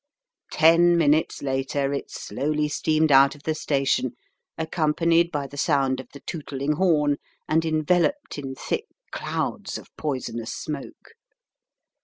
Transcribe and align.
Ten 0.51 0.97
minutes 0.97 1.43
later 1.43 1.93
it 1.93 2.09
slowly 2.09 2.67
steamed 2.67 3.11
out 3.11 3.35
of 3.35 3.43
the 3.43 3.53
station, 3.53 4.13
accompanied 4.57 5.31
by 5.31 5.45
the 5.45 5.57
sound 5.59 5.99
of 5.99 6.07
the 6.11 6.21
tootling 6.21 6.71
horn 6.71 7.17
and 7.47 7.63
enveloped 7.63 8.39
in 8.39 8.55
thick 8.55 8.87
clouds 9.11 9.77
of 9.77 9.95
poisonous 9.97 10.53
smoke. 10.55 11.11